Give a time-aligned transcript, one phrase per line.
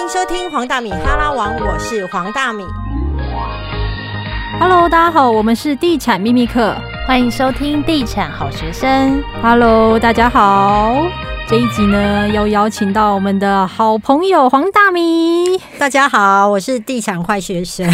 [0.00, 2.64] 迎收听黄大米哈拉王，我是黄大米。
[4.58, 6.74] Hello，大家好，我们是地产秘密课。
[7.06, 9.22] 欢迎收听地产好学生。
[9.42, 10.94] Hello，大家好。
[11.46, 15.58] 这一集呢，又邀请到我们的好朋友黄大米。
[15.78, 17.86] 大家好，我是地产坏学生。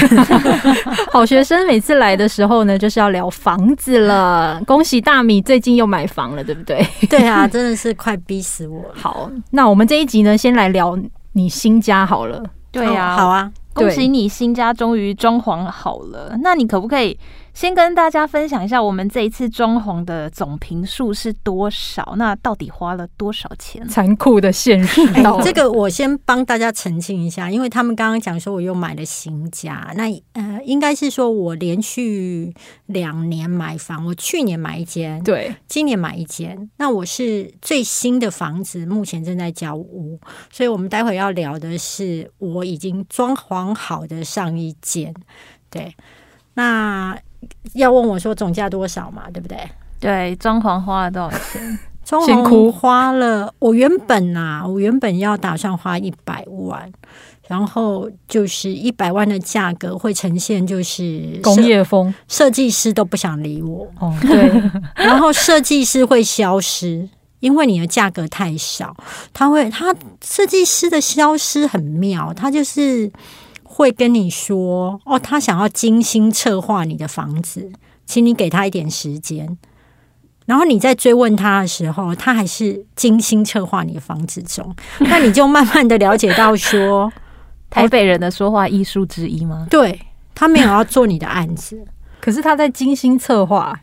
[1.10, 4.60] 好学生每次来的时候呢，就是要聊房子了。
[4.64, 6.86] 恭喜大米最近又买房了，对不对？
[7.10, 8.94] 对啊，真的是快逼死我了。
[8.94, 10.96] 好，那我们这一集呢，先来聊
[11.36, 12.42] 你新家好了。
[12.72, 13.52] 对呀、哦好啊。
[13.74, 16.34] 恭喜你新家终于装潢好了。
[16.40, 17.16] 那你可不可以
[17.56, 22.12] 先跟大家分享一下，我们这一次装潢的总平数是多少？
[22.18, 23.88] 那到底花了多少钱？
[23.88, 25.00] 残酷的现实
[25.42, 40.20] 这个我先帮大家澄清一下，因为他们刚刚讲说我又买了新家，那呃，应该是说我连续两年买房，我去年买一间，对今年买一间，那我是最新的房子，目前正在交屋，
[40.52, 45.14] 所以我们待会要聊的是我已经装潢好的上一间。
[45.70, 45.96] 对，
[46.52, 47.18] 那
[47.74, 49.58] 要问我说总价多少嘛，对不对？
[49.98, 51.78] 对，装潢花了多少钱？
[52.04, 56.88] 装潢花了，我原本啊，我原本要打算花一百万，
[57.48, 64.52] 然后就是一百万的价格会呈现就是工业风设设计师都不想理我，哦，对，
[64.94, 67.08] 然后设计师会消失，
[67.40, 68.96] 因为你的价格太少，
[69.32, 73.10] 他会他设计师的消失很妙，他就是
[73.76, 77.70] 会跟你说哦，他想要精心策划你的房子，
[78.06, 79.58] 请你给他一点时间。
[80.46, 87.12] 然后你在追问他的时候，他还是精心策划你的房子中， 那你就慢慢的了解到说，
[87.68, 89.66] 台北人的说话艺术之一吗？
[89.68, 90.00] 对
[90.34, 91.84] 他没有要做你的案子，
[92.18, 93.78] 可是他在精心策划，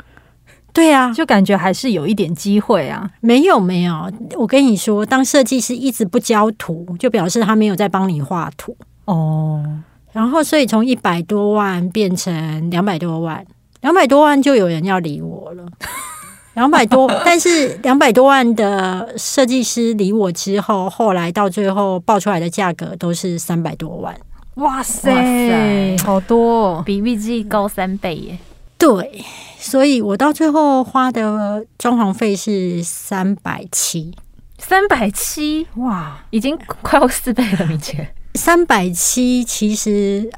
[0.73, 3.07] 对啊，就感觉还是有一点机会啊。
[3.21, 8.75] 没有没有，我跟你说，当设计师一直不交图，就表示他没有在帮你画图。
[9.05, 9.63] 哦，
[10.11, 13.45] 然后，所以从一百多万变成两百多万，
[13.81, 15.65] 两百多万就有人要理我了。
[16.53, 24.15] 两百多，但是两百多万的设计师理我之后，后来到最后报出来的价格都是三百多万。
[24.57, 26.83] 哇塞，哇塞好多、哦。
[26.85, 28.37] 比预计高三倍耶！
[28.77, 29.25] 对，
[29.57, 34.13] 所以我到最后花的装潢费是三百七，
[34.59, 38.13] 三百七，哇，已经快要四倍了，明姐。
[38.35, 40.29] 三百七其实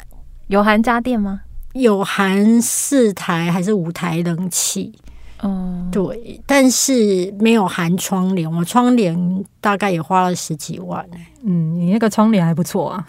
[0.48, 1.42] 有含家电吗？
[1.74, 4.94] 有含四台还是五台冷气，
[5.44, 11.06] 嗯，对，但是没有含窗帘，我窗帘大概也花了十几万。
[11.44, 13.06] 嗯，你那个窗帘还不错啊。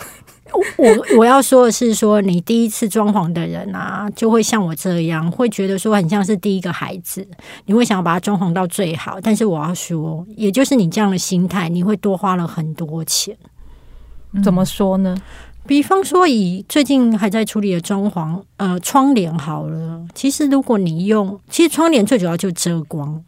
[0.78, 7.26] 我我要说的是说，你第一次装潢的人啊，就会像我这样，会觉得说很像是第一个孩子，
[7.66, 9.20] 你会想要把它装潢到最好。
[9.20, 13.36] 但是我要说，也就是你这样的心态，你会多花了很多钱。
[14.42, 15.16] 怎么说呢？
[15.66, 20.06] 比方说，以最近还在处理的装潢，呃，窗帘好了。
[20.14, 23.24] 其实如果你用，其实窗帘最主要就遮光，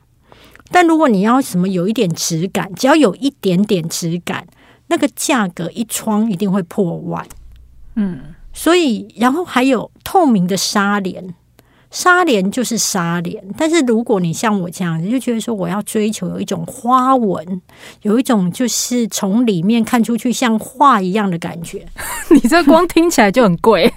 [0.70, 4.46] 但如果你要什么有一点质感，只要有一点点质感，
[4.86, 7.26] 那个价格一窗一定会破万。
[7.96, 8.20] 嗯，
[8.52, 11.34] 所以，然后还有透明的纱帘，
[11.90, 13.42] 纱帘就是纱帘。
[13.56, 17.62] 但是如果你像我这样，你就觉得说我要追求有一种花纹，
[18.02, 21.86] 有一种就是从里面看出去像画一样的感觉，
[22.30, 23.92] 你这光听起来就很贵。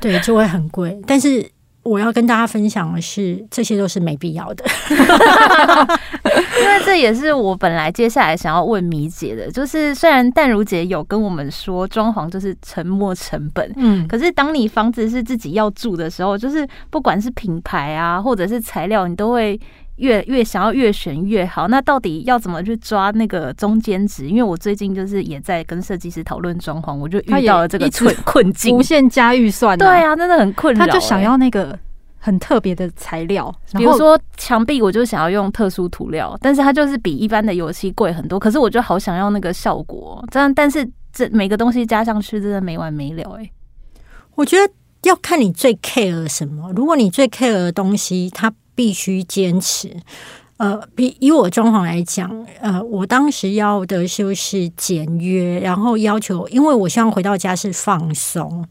[0.00, 1.00] 对，就会很贵。
[1.06, 1.50] 但是
[1.84, 4.64] 我要跟大家分享的是，这些都是没必要的。
[6.60, 19.60] 因为这也是我本来接下来想要问米姐的，就是虽然淡如姐有跟我们说装潢就是沉没成本，嗯，可是当你房子是自己要住的时候，就是不管是品牌啊，或者是材料，你都会
[19.96, 21.68] 越越想要越选越好。
[21.68, 24.28] 那到底要怎么去抓那个中间值？
[24.28, 28.82] 因为我最近就是也在跟设计师讨论装潢，我就遇到了这个困 困境无。
[28.82, 31.78] 限加预算、对，啊，真的很困扰、他就想欸要那个
[32.18, 38.38] 很特别的材料，比如说墙壁，我就想要用特殊涂料，但是它就是比一般的油漆贵很多。
[38.38, 43.50] 可是我就好想要那个效果，这样，但是这每个东西加上去真的没完没了哎、
[44.34, 44.72] 我觉得
[45.02, 46.72] 要看你最 care 什么。
[46.74, 49.94] 如果你最 care 的东西，它必须坚持。
[50.56, 58.64] 呃，比以我装潢来讲，呃，我当时要的就是简约，然后要求，因为我希望回到家是放松，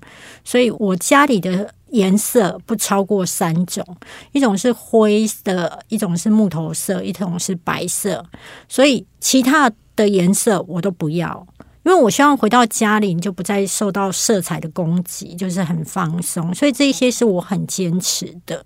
[0.45, 3.85] 所以我家里的颜色不超过三种，
[4.31, 8.25] 一种是灰色，一种是木头色，一种是白色，
[8.69, 11.45] 所以其他的颜色我都不要。
[11.83, 18.65] 因为我希望回到家里，你就不再受到色彩的攻击，就是很放松，所以这些是我很坚持的。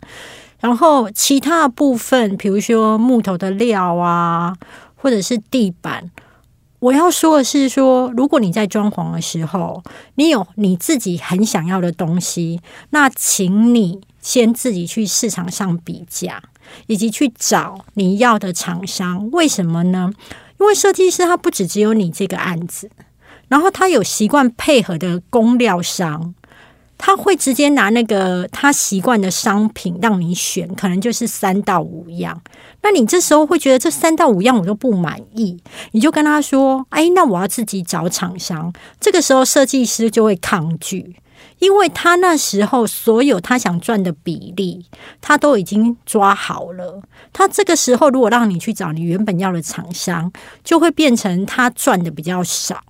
[0.60, 4.56] 然后其他部分，比如说木头的料啊，
[4.96, 6.10] 或者是地板，
[6.80, 9.84] 我要说的是说，如果你在装潢的时候，
[10.16, 12.60] 你有你自己很想要的东西，
[12.90, 16.42] 那请你先自己去市场上比价，
[16.88, 19.30] 以及去找你要的厂商。
[19.32, 20.12] 为什么呢？
[20.60, 22.90] 因为设计师他不只只有你这个案子，
[23.48, 26.34] 然后他有习惯配合的工料商。
[26.98, 32.42] 他会直接拿那个他习惯的商品让你选，可能就是三到五样。
[32.82, 35.58] 那你这时候会觉得这三到五样我都不满意，
[35.92, 41.16] 你就跟他说：“哎，那我要自己找厂商。”这个时候设计师就会抗拒，
[41.60, 44.86] 因为他那时候所有他想赚的比例，
[45.22, 47.02] 他都已经抓好了。
[47.34, 50.32] 他这个时候如果让你去找你原本要的厂商，
[50.64, 52.82] 就会变成他赚的比较少，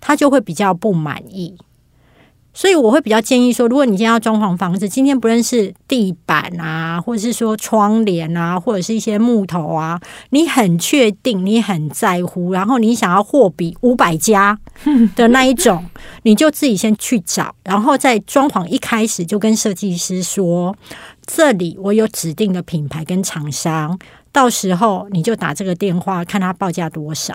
[0.00, 1.56] 他就会比较不满意。
[2.52, 10.00] 所以我会比较建议说，如果你今天要装潢房子，今天不论是地板啊，或者是说窗帘啊，或者是一些木头啊，
[10.30, 14.58] 你很确定，你很在乎，然后你想要货比五百家
[15.14, 15.84] 的那一种，
[16.22, 20.74] 你就自己先去找，然后在装潢一开始就跟设计师说，
[21.24, 23.98] 这里我有指定的品牌跟厂商，
[24.32, 27.34] 到时候你就打这个电话，看他报价多少。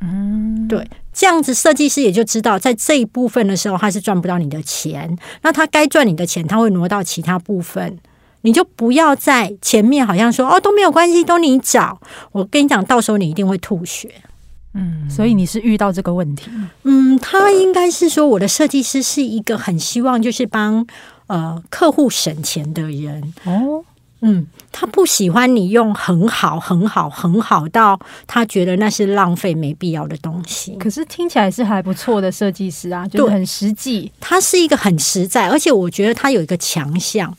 [0.00, 5.16] 嗯，对，这样子设计师也就知道，在这一部分的时候，他是赚不到你的钱。
[5.42, 7.98] 那他该赚你的钱，他会挪到其他部分。
[8.44, 12.00] 你就不要在前面好像说哦都没有关系，都你找。
[12.32, 14.10] 我跟你讲，到时候你一定会吐血。
[14.74, 16.50] 嗯，所以你是遇到这个问题？
[16.84, 20.84] 嗯，他应该是说，我的设计师是一个很希望就是帮
[21.26, 23.84] 呃客户省钱的人哦。
[24.24, 30.76] 嗯，他不喜欢你用很好、很好、很好到他觉得那是浪费、没必要的东西。
[30.76, 34.10] 可是听起来是还不错的设计师啊，就很实际。
[34.20, 37.36] 他是一个很实在，而且我觉得他有一个强项。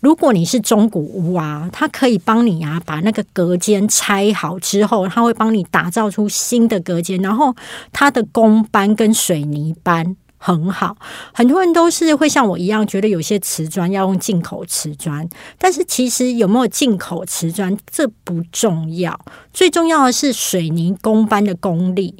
[0.00, 7.56] 如果你是中古屋啊，他可以帮你啊把那个隔间拆好之后，他会帮你打造出新的隔间，然后
[7.92, 10.14] 他的工班跟水泥班。
[10.38, 10.96] 很好，
[11.32, 15.28] 很多人都是会像我一样，觉得有些瓷砖要用进口瓷砖，
[15.58, 19.18] 但是其实有没有进口瓷砖这不重要，
[19.52, 22.14] 最重要的是水泥工班的功力。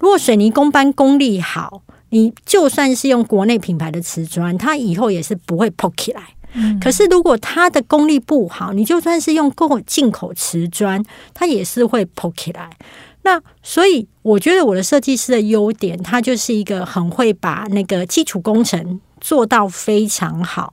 [0.00, 6.22] 如果水泥工班功力好，你就算是用国内品牌的瓷砖，它以后也是不会破起来。
[6.80, 11.04] 可是如果它的功力不好，你就算是用购进口瓷砖，
[11.34, 12.70] 它也是会破起来。
[13.28, 20.72] 那所以，我觉得我的设计师的优点，他就是一个很会把那个基础工程做到非常好，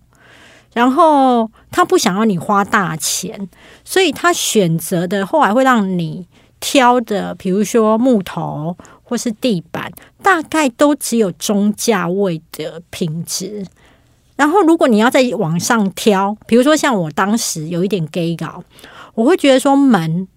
[0.74, 3.50] 然后他不想要你花大钱，
[3.84, 6.26] 所以他选择的后来会让你
[6.62, 9.92] 挑的，比如说木头或是地板，
[10.24, 13.66] 大概都只有中价位的品质。
[14.38, 18.64] 然后，如果你要在网上挑，比如说像我当时有一点 gay 搞，
[19.14, 20.30] 我会觉得说门。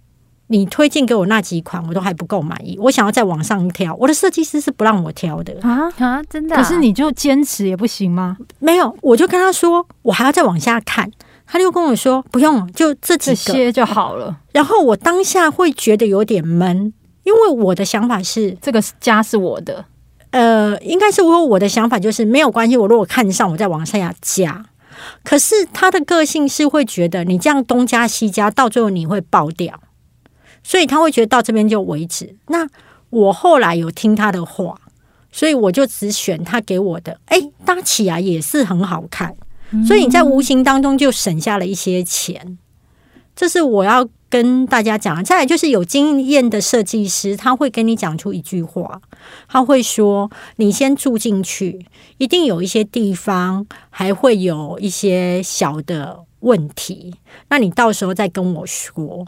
[0.49, 2.77] 你推荐给我那几款，我都还不够满意。
[2.81, 6.23] 我想要再往上挑，我的设计师是不让我挑的啊啊！
[6.25, 6.57] 真的？
[6.57, 8.37] 可是你就坚持也不行吗？
[8.59, 11.11] 没有，我就跟他说，我还要再往下看。
[11.51, 14.37] 他就跟我说，不用，就这几些就好了。
[14.53, 16.93] 然后我当下会觉得有点闷，
[17.23, 19.85] 因为我的想法是，这个家是我的。
[20.31, 22.77] 呃，应该是我我的想法就是没有关系。
[22.77, 24.67] 我如果看上，我再往下加。
[25.25, 29.81] 可是他的个性是会觉得，你这样东加西加，到最后你会爆掉。
[30.69, 32.37] 所以他会觉得到这边就为止。
[32.49, 32.69] 那
[33.09, 34.79] 我后来有听他的话，
[35.33, 37.19] 所以我就只选他给我的。
[37.25, 39.35] 哎，搭起来也是很好看。
[39.87, 42.59] 所以你在无形当中就省下了一些钱。
[43.35, 45.25] 这是我要跟大家讲。
[45.25, 49.01] 再来就是有经验的设计师，他会跟你讲出一句话，
[49.49, 51.87] 他会说：“你先住进去，
[52.19, 57.15] 一定有一些地方还会有一些小的问题，
[57.49, 59.27] 那你到时候再跟我说。”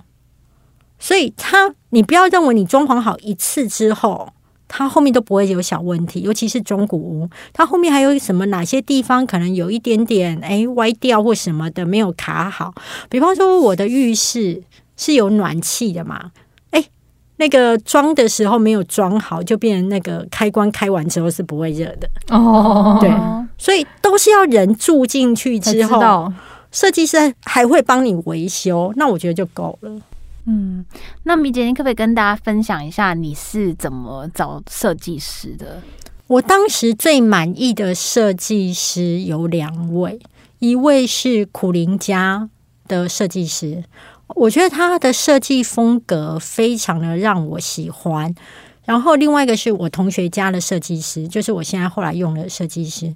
[1.01, 4.29] 所以，他你不要认为你装潢好一次之后，
[4.69, 6.21] 它后面都不会有小问题。
[6.21, 12.73] 尤其是中古屋，它后面还有什么哪些地方可能有一点点哎歪掉或什么的没有卡好。
[13.09, 14.63] 比方说，我的浴室
[14.97, 16.31] 是有暖气的嘛？
[16.71, 16.85] 哎，
[17.39, 22.99] 那个装的时候没有装好，就变成那个开关开完之后是不会热的哦。
[23.01, 23.11] 对，
[23.57, 26.31] 所以都是要人住进去之后，
[26.71, 29.91] 设计师还会帮你维修，那我觉得就够了。
[30.47, 30.85] 嗯，
[31.25, 35.83] 那米姐，你可不可以跟大家分享一下你是怎么找设计师的？
[36.27, 40.19] 我当时最满意的设计师有两位，
[40.61, 42.49] 一位是苦林家
[42.89, 43.85] 的设计师，
[44.29, 48.35] 我觉得他的设计风格非常的让我喜欢。
[48.85, 53.15] 然后另外一个是我同学家的设计师，就是我现在后来用的设计师。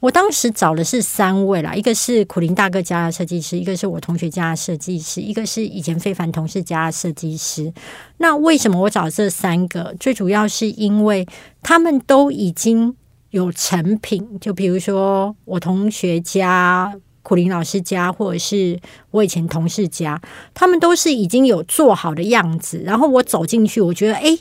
[0.00, 7.70] 我当时找的是三位啦，一个是苦林大哥家的设计师，一个是我同学家的设计师，一个是以前非凡同事家的设计师。
[8.16, 9.94] 那为什么我找这三个？
[10.00, 11.26] 最主要是因为
[11.62, 12.96] 他们都已经
[13.28, 18.80] 有成品，就比如说我同学家、苦林老师家，或者是
[19.10, 20.18] 我以前同事家，
[20.54, 22.82] 他们都是已经有做好的样子。
[22.86, 24.38] 然后我走进去，我觉得哎，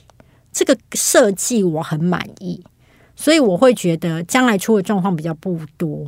[0.54, 2.64] 这个设计我很满意。
[3.20, 6.08] 所以我会觉得将来出的状况比较不多。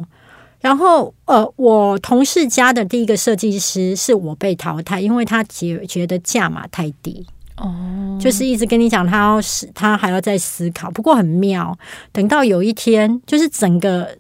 [0.61, 7.25] 然后，呃，我同事家的第一个设计师是我被淘汰，因为他觉觉得价码太低。
[7.57, 10.89] 哦，就是一直跟你讲，他要思，他还要再思考。
[10.91, 11.77] 不过很妙，
[12.13, 14.15] 等到有一天，就是整个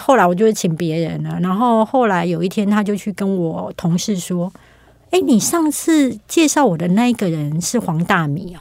[0.00, 1.38] 后来，我就请别人了。
[1.40, 4.52] 然后后来有一天，他就去跟我同事说
[5.12, 8.60] ：“哎，你上次介绍我的那一个人是黄大米哦。”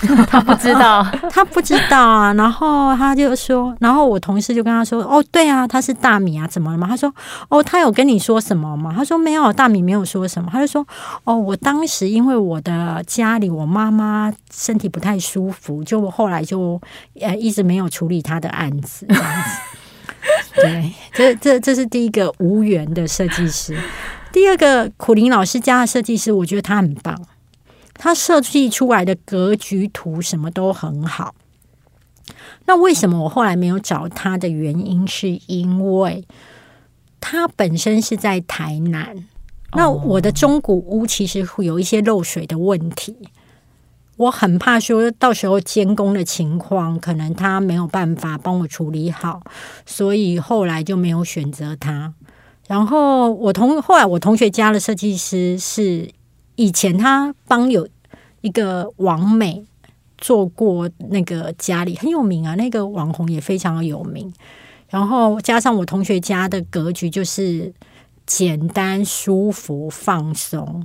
[0.28, 2.32] 他不知道， 他不知道啊。
[2.34, 7.12] 然后他就说，然后我同事就跟他说：“哦，对啊，他是大米啊，怎么了嘛？”他说
[7.50, 10.86] ：“哦，他有跟你说什么吗？”他说：“没有，大米没有说什么。”他就说
[11.24, 16.80] ：“哦，我当时因为我的家里我妈妈身体不太舒服，就后来就
[17.20, 19.58] 呃一直没有处理他的案子。”这样子。
[20.54, 23.76] 对，这这这是第一个无缘的设计师。
[24.32, 27.20] 第二个苦林老师家的设计师，我觉得他很棒。
[27.98, 31.34] 他设计出来的格局图什么都很好。
[32.66, 36.26] 那为什么我后来没有找他的原因，是因为
[37.20, 39.26] 他本身是在台南。
[39.72, 43.16] 那我的中古屋其实会有一些漏水的问题，
[44.16, 49.42] 我很怕说到时候监工的情况，可能他没有办法帮我处理好，
[49.84, 52.14] 所以后来就没有选择他。
[52.66, 56.10] 然后我同后来我同学家的设计师是。
[56.58, 57.86] 以前他帮有
[58.40, 59.64] 一个网美
[60.18, 64.32] 做过那个家里很有名啊，那个网红也非常有名。
[64.88, 67.72] 然后加上我同学家的格局就是
[68.26, 70.84] 简单、舒服、放松，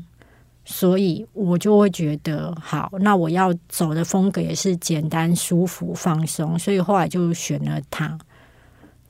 [0.63, 2.91] 所以我就会觉得好。
[2.99, 8.15] 那我要走的风格也是简单、舒服、放松，所以后来就选了他。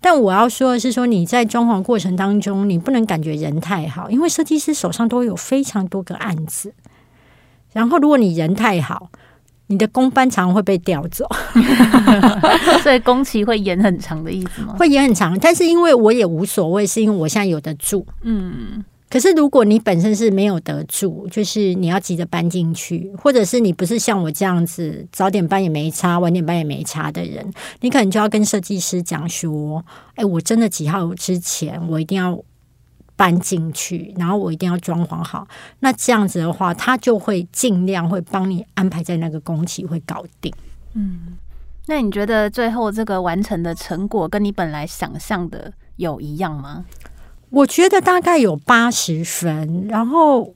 [0.03, 6.74] 但我要说的是，说你在装潢过程当中，你不能感觉人太好，因为设计师手上都有非常多个案子。
[7.72, 9.10] 然后，如果你人太好，
[9.67, 11.25] 你的工班常会被调走，
[12.83, 14.75] 所以工期会延很长的意思吗？
[14.77, 18.83] 会延很长，但是因为我也无所谓，是因为我现在有的住，嗯。
[19.13, 27.48] 可是，如果你本身是没有得住，就是你要急着搬进去，或者是你不是像我这样子早点搬也没差，晚点搬也没差的人，
[27.82, 29.86] 你可能就要跟设计师讲说
[30.17, 32.43] ：“哎，我真的几号之前我一定要
[33.15, 35.48] 搬进去，然后我一定要装潢好。”
[35.82, 40.51] 那这样子的话，他就会尽量会帮你安排在那个工期会搞定。
[40.96, 41.38] 嗯，
[41.86, 46.84] 那你觉得最后这个完成的成果跟你本来想象的有一样吗？
[47.53, 50.53] 我觉得大概有八十分，然后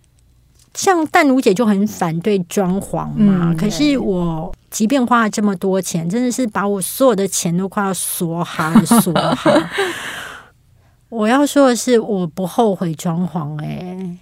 [0.74, 9.52] 像淡如姐就很反对装潢嘛，可是我即便花了这么多钱，真的是把我所有的钱都快要锁好锁好。
[11.10, 14.18] 我要说的是，我不后悔装潢，哎。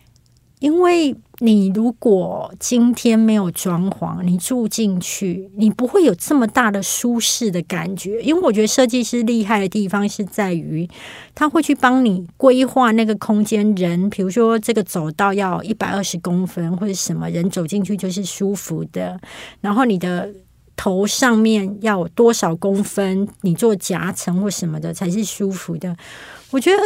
[0.59, 8.21] 因为你如果今天没有装潢，你住进去，你不会有这么大的舒适的感觉。
[8.21, 10.89] 因为我觉得设计师厉害的地方是在于，
[11.33, 13.65] 他会去帮你规划那个空间。
[13.75, 19.19] 人，比如说这个走道要一百二十公分，或者什么人走进去就是舒服的。
[19.59, 20.29] 然后你的
[20.77, 25.97] 头上面要有多少公分，你做夹层或什么的才是舒服的。
[26.51, 26.77] 我觉得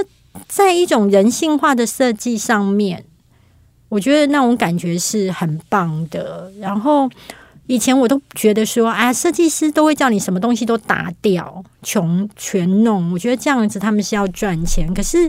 [0.47, 3.05] 在一种人性化的设计上面。
[3.89, 6.51] 我觉得那种感觉是很棒的。
[6.59, 7.09] 然后
[7.67, 13.11] 以前我都觉得说，啊，设计师都会叫你什么东西都打掉，穷全弄。
[13.11, 14.91] 我觉得这样子他们是要赚钱。
[14.93, 15.23] 可是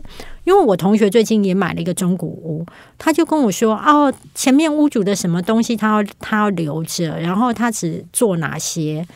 [0.44, 2.64] 因为我同学最近也买了一个中古屋，
[2.96, 9.06] 他就跟我说，哦，前面屋主的什么东西他要他要留着，然后他只做哪些。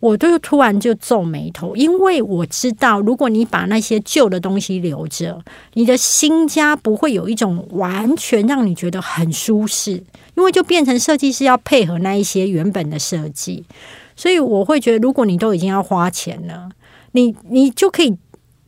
[0.00, 5.42] 我就突然就皱眉头，因为我知道，如果你把那些旧的东西留着，
[5.74, 9.92] 你的新家不会有一种完全让你觉得很舒适，
[10.36, 13.64] 因为就变成设计师要配合那一些原本的设计，
[14.14, 16.68] 所以我会觉得，如果你都已经要花钱了，
[17.12, 18.16] 你你就可以，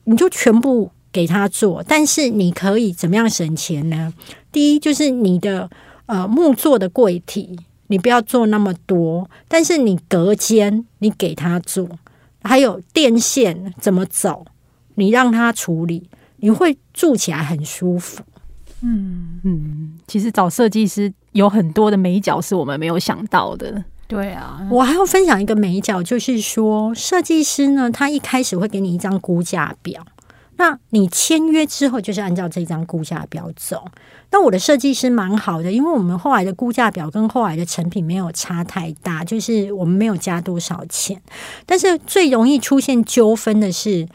[0.05, 4.13] 你就全部给他做，但是你可以怎么样省钱呢？
[4.51, 5.71] 第一就是你的
[6.07, 7.57] 呃木做的柜体。
[7.91, 11.89] 你不要做那么多，但是你隔间你给他做，
[12.43, 14.47] 还有电线怎么走，
[14.95, 18.23] 你让他处理，你会住起来很舒服。
[18.83, 23.85] 嗯嗯，其实找设计师有很多的美角是我们没有想到的。
[24.07, 30.01] 对啊，我还要分享一个美角，就是说设计师呢，他一开始会给你一张估价表，
[30.61, 33.83] 那你签约之后就是按照这张估价表走。
[34.31, 41.19] 那我的设计师蛮好的，因为我们后来的估价表跟后来的成品没有差太大，就是我们没有加多少钱。
[41.65, 44.07] 但是最容易出现纠纷的是，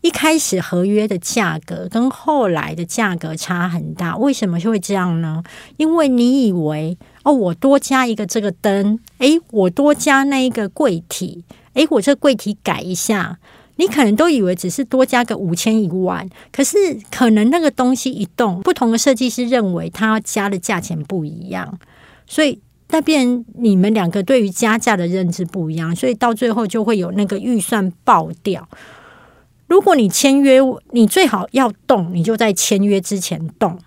[0.00, 4.16] 一开始合约的价格跟后来的价格差很大。
[4.16, 5.44] 为什么会这样呢？
[5.76, 11.44] 因为你以为哦，我多加一个这个灯，诶，我多加那一个柜体，
[11.74, 13.38] 诶，我这柜体改一下。
[13.78, 16.76] 你可能都以为只是多加个五千一万，可是
[17.10, 21.78] 可能那个东西一动，不同的设计师认为他加的价钱不一样，
[22.26, 28.68] 所以那边你们两个对于加价的认知不一样，所以到最后就会有那个预算爆掉。
[29.68, 30.58] 如果你签约，
[30.90, 33.78] 你最好要动，你就在签约之前动。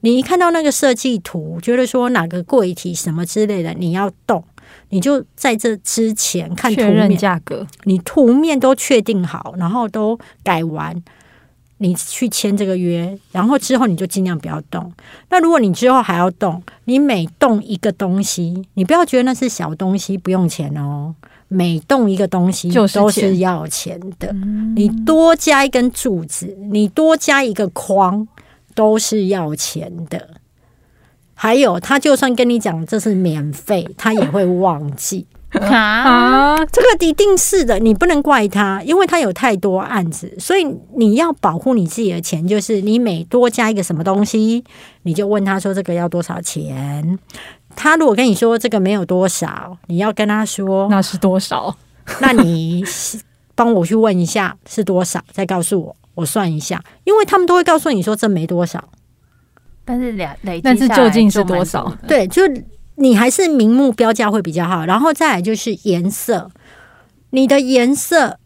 [0.00, 4.44] 你一看到那个设计图，觉得说哪个柜体什么之类的，你要动。
[4.90, 10.94] 你就在这之前看图面价格，你图面都确定好，然后都改完，
[11.78, 14.92] 你去签这个约，然后之后你就尽量不要动。
[15.30, 21.14] 那如果你之后还要动，你每动一个东西，你不要觉得那是小东西不用钱哦，
[21.48, 24.32] 每动一个东西都是要钱的。
[24.74, 28.26] 你多加一根柱子，你多加一个框，
[28.74, 30.30] 都是要钱的。
[31.40, 36.56] 还有，他就算跟你讲这是免费，他也会忘记 啊。
[36.66, 40.66] 这个一定是的，你不能怪他，因为他有太多案子，所以
[40.96, 42.44] 你要保护你自己的钱。
[42.44, 44.64] 就是你每多加一个什么东西，
[45.04, 47.16] 你就问他说这个要多少钱。
[47.76, 51.72] 他如果跟你说这个没有多少，你要跟他说 那是多少？
[52.20, 52.82] 那你
[53.54, 56.82] 帮我去问一下是多少，再告诉我，我算一下。
[57.04, 58.82] 因为他们都会告诉你说这没多少。
[59.88, 61.90] 但是两累，但是究竟是多少？
[62.06, 62.42] 对，就
[62.96, 64.84] 你还是明目标价会比较好。
[64.84, 66.50] 然后再来就是颜色，
[67.30, 68.38] 你的颜色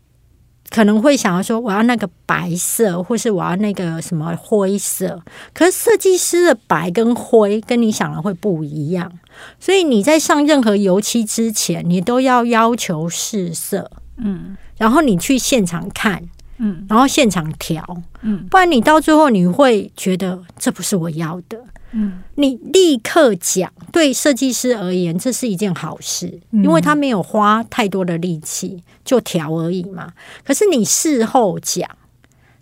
[0.70, 5.20] 可能会想要说我要那个白色，或是我要那个什么灰色。
[5.52, 9.10] 可是设计师的白跟灰跟你想的会不一样，
[9.58, 13.90] 所以你在上任何油漆之前，你都要要求试色。
[14.18, 16.22] 嗯，然后你去现场看。
[16.64, 17.84] 嗯，然后现场调，
[18.20, 21.58] 嗯，不然你到最后你会觉得这不是我要的，
[21.90, 30.12] 嗯，你立刻讲，对设计师而言这是一件好事，因为他没有花太多的力气就调而已嘛。
[30.44, 31.90] 可是你事后讲，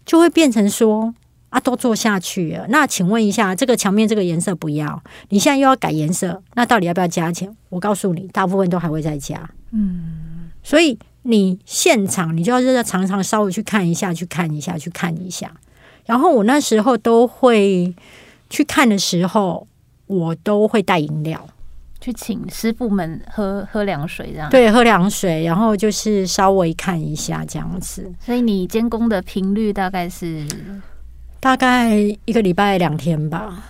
[0.06, 1.14] 就会变成说
[1.50, 2.66] 啊，都做下去了。
[2.70, 7.54] 那请问一下，这个墙面这个颜色不要，你现在又要改颜色，那到底要不要加钱？
[7.68, 10.98] 我告诉你，大部分都还会再加，嗯，所以。
[11.22, 15.52] 你现场，你就要在常常稍微去看一下，去看一下，去看一下。
[16.06, 17.94] 然后我那时候都会
[18.48, 19.66] 去看的时候，
[20.06, 21.46] 我都会带饮料，
[22.00, 28.10] 去请师傅们喝喝凉水，这样对，喝凉水，然后就是稍微看一下这样子。
[28.18, 30.46] 所以你监工的频率大概是
[31.38, 33.62] 大概一个礼拜两天吧，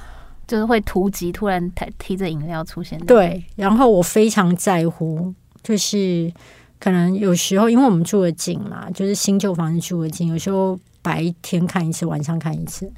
[0.46, 2.98] 就是会突击突然提提着饮料出现。
[3.00, 5.34] 对，然后我非常在乎，
[5.64, 6.32] 就是。
[6.80, 12.90] 可能有时候，因为我们住的近嘛，就是新旧房子住的近，有时候白天看一次，晚上看一次。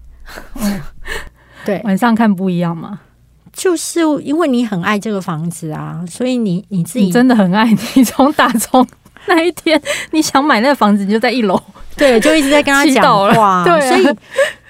[1.66, 3.00] 对，晚上看不一样吗？
[3.52, 8.04] 就是因为你很爱这个房子啊，所以你你自己真的很爱你。
[8.04, 8.86] 从打从
[9.26, 11.60] 那一天你想买那个房子，你就在一楼，
[11.96, 13.64] 对，就一直在跟他 讲话。
[13.64, 14.16] 对，所以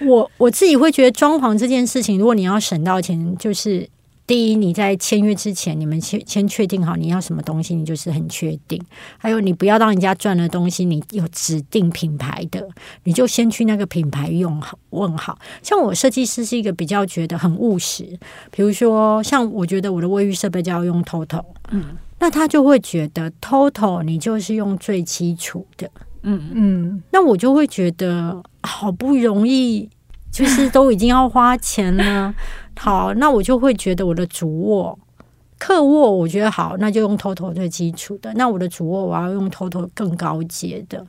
[0.08, 3.86] 我我自己会觉得装潢这件事情，如果你要省到钱，就是。
[4.24, 8.80] 第一，你在签约之前，你们先先确定好你要什么东西，你就是很确定。
[9.18, 12.66] 还有，你不要让人家赚的东西，你有指定品牌的，
[13.04, 15.36] 你就先去那个品牌用好问好。
[15.62, 18.18] 像我设计师是一个比较觉得很务实，
[18.50, 25.90] 比如说像我觉得我的卫浴设备就要用 TOTO，嗯，那他就会觉得 TOTO 你就是用最基础的，
[26.22, 29.90] 嗯嗯，那我就会觉得好不容易。
[30.32, 32.34] 就是都已经要花钱了，
[32.78, 34.98] 好，那我就会觉得我的主卧、
[35.58, 38.32] 客卧，我觉得好，那就用 TOTO 最基础的。
[38.34, 41.06] 那我的主卧我要用 TOTO 更高阶的。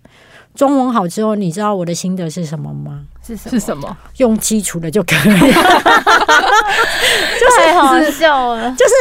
[0.54, 3.06] 中文好之后，你知道我的心得是什么吗？
[3.26, 3.98] 是是什么？
[4.18, 5.52] 用基础的就可以。
[7.58, 8.94] 太好笑了，就是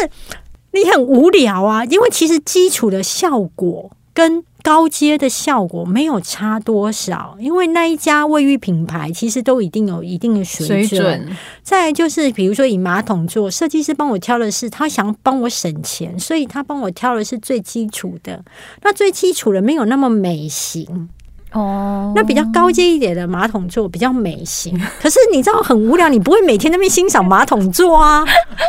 [0.73, 4.45] 你很无聊啊，因为其实基础的效果跟。
[4.65, 11.29] 高阶的效果没有差多少，因为那一家卫浴品牌其实都一定有一定的水准。
[11.65, 18.41] 再就是，比如说以马桶座，设计师帮我挑的是他想帮我省钱，所以他帮我挑的是最基础的。
[18.83, 21.09] 那最基础的没有那么美型
[21.51, 24.81] 哦，那比较高阶一点的马桶座比较美型。
[25.01, 28.25] 可是你知道很无聊，你不会每天那边欣赏马桶座啊，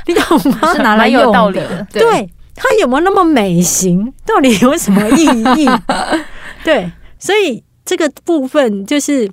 [0.07, 0.73] 你懂吗？
[0.73, 2.27] 是拿来用的，对。
[2.55, 5.67] 它有没有那么美型， 到底有什么意义？
[6.63, 9.29] 对，所以这个部分就是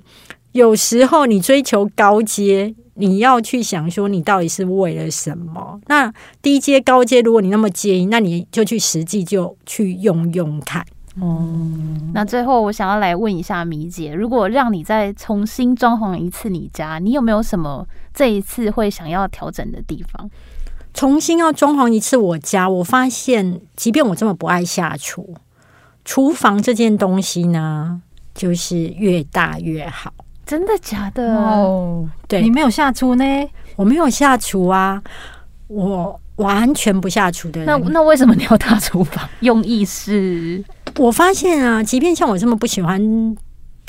[0.51, 5.79] 有时候你追求高阶，你要去想说你到底是为了什么。
[5.87, 10.85] 那低阶、高阶，如果你那么介意，那你就去实际就去用用看。
[11.19, 11.45] 哦，
[12.13, 20.29] 那最后我想要来问一下米姐，如果让你再重新装潢一次你家，你有没有什么这一次会想要调整的地方？
[20.93, 25.35] 重新要装潢一次我家，我发现，即便我这么不爱下厨，
[26.03, 28.01] 厨房这件东西呢，
[28.33, 30.13] 就是越大越好。
[30.45, 31.37] 真的假的？
[31.37, 33.23] 哦，对你没有下厨呢？
[33.77, 35.01] 我没有下厨啊，
[35.67, 37.65] 我完全不下厨的人。
[37.65, 39.27] 那那为什么你要大厨房？
[39.39, 40.61] 用意是？
[40.97, 43.35] 我发现啊，即便像我这么不喜欢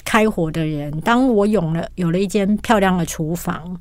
[0.05, 3.77] 开火的人，当我有了有了一间漂亮的厨房，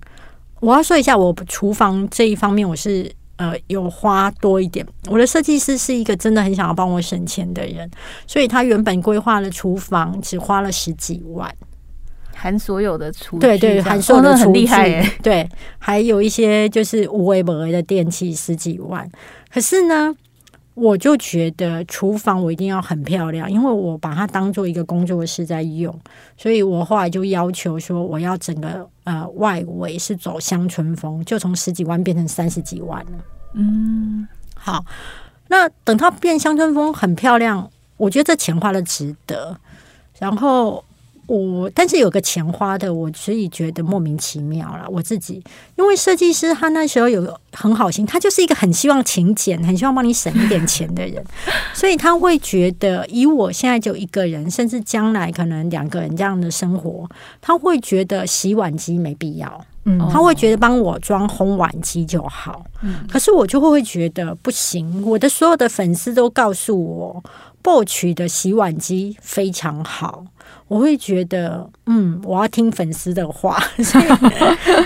[0.62, 4.86] 我要说一下，我厨房这一方面我是呃有花多一点。
[5.10, 7.89] 我的设计师是一个真的很想要帮我省钱的人，
[8.28, 11.54] 所以他原本规划的厨房只花了十几万。
[12.34, 15.12] 含所有的厨具对对，含所有的厨具，很厉害。
[15.21, 19.08] 对，还有一些就是无为不为的电器十几万。
[19.52, 20.15] 可是呢，
[20.81, 25.95] 我就觉得厨房我一定要很漂亮，因为我把它当做一个工作室在用，
[26.35, 33.11] 所以我后来就要求说，我要整个呃外围是走乡村风，就从十几万变成三十几万了。
[33.53, 34.83] 嗯，好，
[35.49, 39.55] 那等它变乡村风很漂亮，我觉得这钱花的值得。
[40.17, 40.83] 然后
[41.39, 44.85] 我，但是有个钱花的，我所以觉得莫名其妙了。
[44.89, 45.41] 我自己，
[45.77, 51.23] 因为设计师他那时候有很好心，他就是一个很希望勤俭、很希望帮你省一点钱的人，
[51.73, 59.65] 所以他会觉得，以我现在就一个人，甚至将来可能两个人这样的生活，他会觉得洗碗机没必要。
[59.83, 62.63] 嗯他会觉得帮我装烘碗机就好，
[63.09, 65.01] 可是我就会觉得不行。
[65.03, 67.23] 我的所有的粉丝都告诉我
[67.63, 70.23] ，Bosch 的洗碗机非常好，
[70.71, 74.05] 我会觉得，嗯，我要听粉丝的话， 所以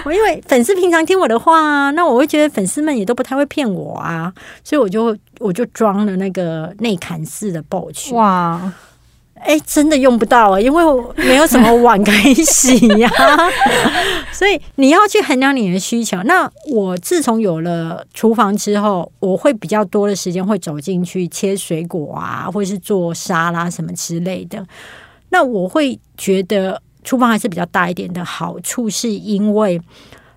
[0.03, 8.73] 我 因为粉丝平常听我的话啊，那我会觉得粉丝们也都不太会骗我啊，所以我就我就装了那个内砍式的 Bosch，哇，
[9.35, 13.07] 哎、真的用不到啊，因为我没有什么碗可以洗呀、
[14.33, 16.17] 所以你要去衡量你的需求。
[16.23, 24.65] 那我自从有了厨房之后，我会比较多的时间会走进去切水果啊，或者是做沙拉什么之类的。
[25.35, 29.81] 那我会觉得厨房还是比较大一点的好处，是因为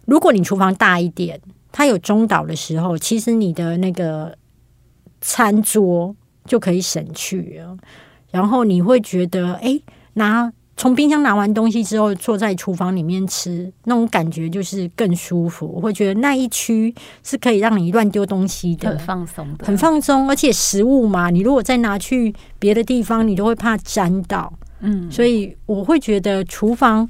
[0.06, 4.36] 如果你厨房大一点，它有中岛的时候，其实你的那个
[5.20, 6.12] 餐桌
[6.46, 7.76] 就可以省去了。
[8.32, 9.80] 然后你会觉得，哎，
[10.14, 15.72] 拿从冰箱拿完东西之后，坐在厨房里面吃，那种感觉就是更舒服。
[15.76, 20.28] 我会觉得那一区是可以让你乱丢东西的很，放松的，很放松。
[20.28, 24.52] 而且食物嘛，你如果再拿去别的地方，你都会怕沾到。
[24.80, 27.08] 嗯，所以我会觉得厨房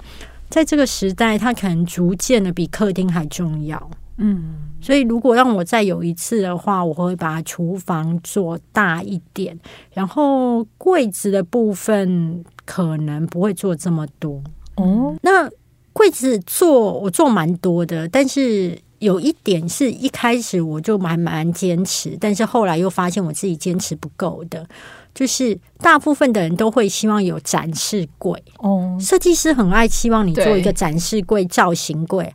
[0.48, 3.90] 在这个时代，它可能逐渐的比客厅还重要。
[4.20, 9.57] 嗯，所以，如果让我再有一次的话，我会把厨房做大一点，
[9.92, 14.42] 然后柜子的部分可能不会做这么多。
[14.74, 15.48] 哦，那
[15.92, 24.66] 柜子做我做蛮多的，但是有一点是一开始我就蛮蛮坚持，但是后来又发现我自己坚持不够的，
[25.14, 32.34] 就是大部分的人都会希望有展示柜，哦，设计师很爱希望你做一个展示柜、造型柜。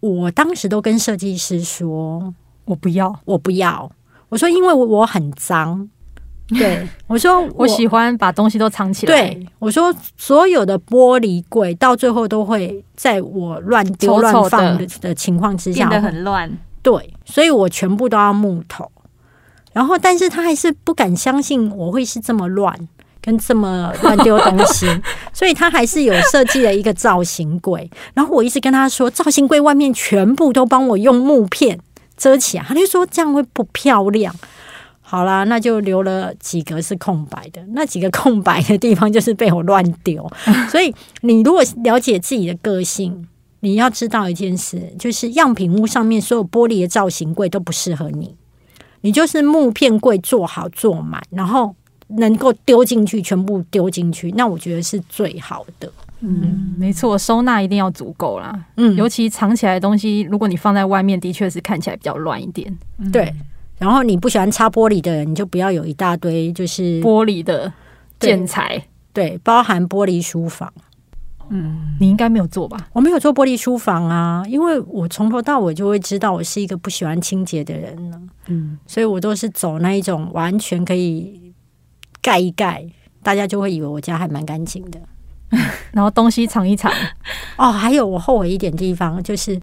[0.00, 2.34] 我当时都跟设计师说，
[2.64, 3.90] 我不要，我不要。
[4.28, 5.88] 我说，因为我我很脏，
[6.58, 9.14] 对我说我喜欢把东西都藏起来。
[9.14, 16.50] 对，我说所有的玻璃柜到最后都会在我乱丢乱放的情况之下变，得很乱，
[16.82, 18.90] 对，所以我全部都要木头。
[19.72, 22.76] 然后，但是他还是不敢相信我会是这么乱，
[23.22, 24.86] 跟这么乱丢东西，
[25.32, 27.90] 所以他还是有设计了一个造型柜。
[28.12, 31.78] 然后我一直跟他说，造型柜外面全部都帮我用木片
[32.18, 34.34] 遮起来，他就说这样会不漂亮。
[35.12, 40.26] 好啦，那就留了几格是空白的，那几个空白的地方就是被我乱丢。
[40.72, 43.28] 所以你如果了解自己的个性，
[43.60, 48.34] 你要知道一件事，就是样品屋上面所有玻璃的造型柜都不适合你，
[49.02, 51.74] 你就是木片柜做好做满，然后
[52.16, 55.92] 能够丢进去全部丢进去，那我觉得是最好的。
[56.20, 58.58] 嗯，没错，收纳一定要足够啦。
[58.78, 62.74] 嗯，尤其藏起来的东西，如果你放在外面，的确是看起来比较乱一点。
[63.12, 63.30] 对。
[63.82, 67.72] 然后你不喜欢擦玻璃的人，你就不要有一大堆就是玻璃的
[68.20, 68.80] 建材，
[69.12, 70.72] 对，包含玻璃书房。
[71.50, 72.86] 嗯，你应该没有做吧？
[72.92, 81.52] 我没有做玻璃书房啊，因为我从头到尾就会知道我是一个不喜欢清洁的人呢，嗯，所以我都是走那一种完全可以
[82.22, 82.86] 盖一盖，
[83.20, 85.00] 大家就会以为我家还蛮干净的。
[85.90, 86.90] 然后东西藏一藏，
[87.56, 89.60] 哦，还有我后悔一点地方就是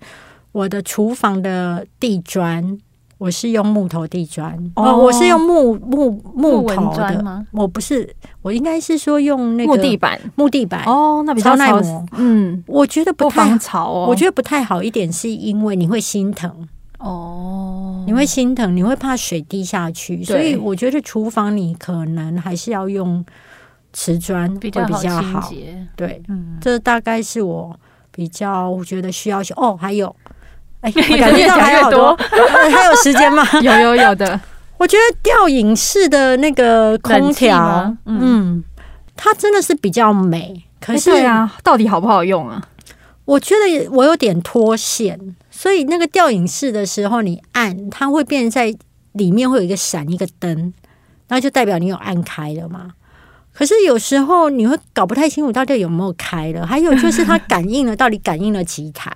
[0.51, 2.77] 我的厨房的地砖，
[3.19, 7.45] 我是用木头地砖，哦，哦我是用木木木头的，砖吗？
[7.51, 8.09] 我不是，
[8.41, 10.19] 我应该是说用那个木地板。
[10.35, 10.85] 木地板。
[10.85, 12.05] 哦，那比较耐磨。
[12.13, 14.05] 嗯，我觉得不不太防潮哦。
[14.07, 16.65] 我觉得不太好一点，是因为你会心疼，
[16.99, 23.23] 哦，你会心疼，你会怕水滴下去，所以我觉得厨房你可能还是要用
[23.91, 25.51] 瓷砖会比较好
[25.97, 27.77] 对，嗯，这大概是我
[28.11, 30.15] 比较我觉得需要修哦，还有。
[30.81, 33.45] 哎， 感觉到还有好多，呃 还有时间吗？
[33.61, 34.39] 有有有的，
[34.77, 38.63] 我觉得吊影式的那个空调，嗯嗯，
[39.15, 42.61] 它真的是比较美，可哎是对啊，到底好不好用啊？
[43.25, 45.19] 我觉得我有点脱线，
[45.51, 48.73] 所以那个吊影式的时候，你按它会变在
[49.11, 50.73] 里面会有一个闪一个灯，
[51.27, 52.91] 那就代表你有按开了嘛。
[53.51, 59.11] 可是有时候你会搞不太清楚到底有没有开了，还有就是它感应了到底感应了几台，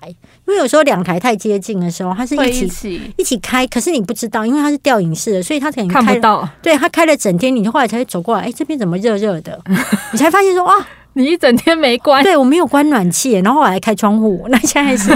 [0.46, 9.58] 因为有时候两台太接近的时候，它是一起一起，一起开，可是你不知道，因为它是吊影式的，所以它可能开，看不到，对，它开了整天，你后来才会走过来，哎，这边怎么热热的？
[10.12, 10.74] 你才发现说哇，
[11.14, 15.08] 你一整天没关，对我没有关暖气，然后我还开窗户，那现在是，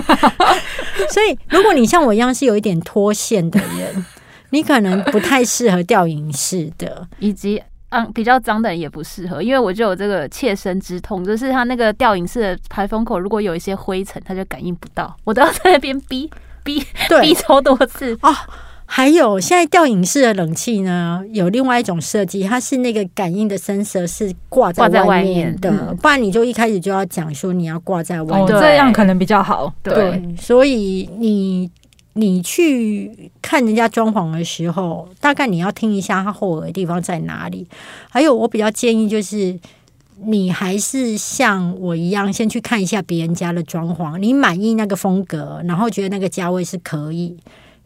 [1.11, 4.07] 所以如果你像我一样是有一点脱线的人，
[4.51, 7.07] 你可能不太适合吊影式的。
[7.19, 7.61] 以及。
[7.91, 16.31] 嗯，比较脏的人也不适合，因为我就有这个切身之痛，就是它那个吊影式的排风口，如果有一些灰尘，它就感应不到，我都要在那边逼
[16.63, 18.13] 逼逼对超多次。
[18.21, 18.35] 哦，
[18.85, 28.47] 还有现在吊影式的冷气呢，有另外一种设计，它是那个感应的 sensor 是挂在外外面的，面嗯不然你就一开始就要讲说你要挂在外哦，面。
[28.49, 29.73] 对这样可能比较好。
[29.83, 31.71] 对对，所以你
[32.19, 37.67] 你去看人家装潢的时候，大概你要听一下它后耳的地方在哪里。
[38.11, 39.59] 还有，我比较建议就是。
[40.21, 47.37] 你还是像我一样，先去看一下别人家的装潢，你满意那个风格，然后觉得那个价位是可以，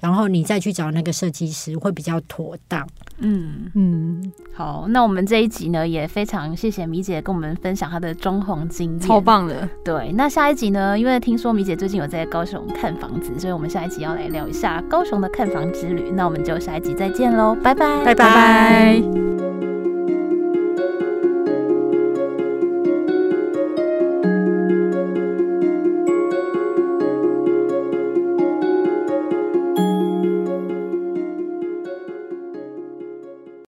[0.01, 2.89] 然后你再去找那个设计师会比较妥当。
[3.23, 9.21] 嗯，嗯，好，那我们这一集呢，也非常谢谢米姐跟我们分享她的装潢经验，超。
[9.21, 9.69] 棒的。
[9.85, 16.11] 对，那下一集呢，因为听说米姐最近有在高雄看房子，所以我们下一集要来聊一下高雄的看房之旅。
[16.11, 19.82] 那我们就下一集再见喽，拜拜，拜拜拜拜